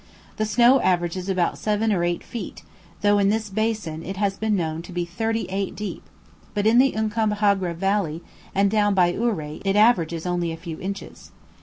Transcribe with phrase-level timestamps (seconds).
[0.37, 2.63] The snow averages about seven or eight feet,
[3.01, 6.01] though in this basin it has been known to be thirty eight deep,
[6.55, 8.23] but in the Uncompaghre Valley
[8.55, 11.29] and down by Ouray it averages only a few inches.